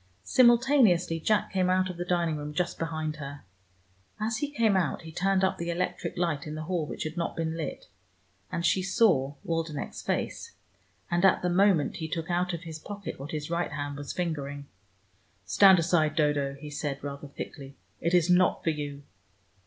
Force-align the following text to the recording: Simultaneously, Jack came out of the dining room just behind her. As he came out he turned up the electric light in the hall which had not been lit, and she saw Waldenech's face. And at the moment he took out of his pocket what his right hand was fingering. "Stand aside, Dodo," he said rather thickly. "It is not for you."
Simultaneously, 0.23 1.19
Jack 1.19 1.53
came 1.53 1.69
out 1.69 1.87
of 1.87 1.95
the 1.97 2.03
dining 2.05 2.35
room 2.35 2.55
just 2.55 2.79
behind 2.79 3.17
her. 3.17 3.43
As 4.19 4.37
he 4.37 4.49
came 4.49 4.75
out 4.75 5.03
he 5.03 5.11
turned 5.11 5.43
up 5.43 5.59
the 5.59 5.69
electric 5.69 6.17
light 6.17 6.47
in 6.47 6.55
the 6.55 6.63
hall 6.63 6.87
which 6.87 7.03
had 7.03 7.17
not 7.17 7.35
been 7.35 7.55
lit, 7.55 7.85
and 8.51 8.65
she 8.65 8.81
saw 8.81 9.35
Waldenech's 9.43 10.01
face. 10.01 10.53
And 11.11 11.23
at 11.23 11.43
the 11.43 11.51
moment 11.51 11.97
he 11.97 12.07
took 12.07 12.31
out 12.31 12.51
of 12.51 12.61
his 12.63 12.79
pocket 12.79 13.19
what 13.19 13.29
his 13.29 13.51
right 13.51 13.73
hand 13.73 13.95
was 13.97 14.11
fingering. 14.11 14.65
"Stand 15.45 15.77
aside, 15.77 16.15
Dodo," 16.15 16.55
he 16.55 16.71
said 16.71 17.03
rather 17.03 17.27
thickly. 17.27 17.77
"It 17.99 18.15
is 18.15 18.27
not 18.27 18.63
for 18.63 18.71
you." 18.71 19.03